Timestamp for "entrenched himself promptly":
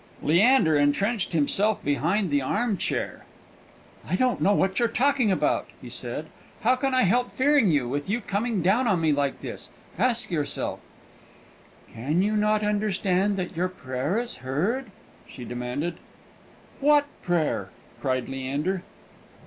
0.79-1.93